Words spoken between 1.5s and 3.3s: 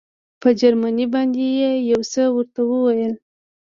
یې یو څه ورته وویل.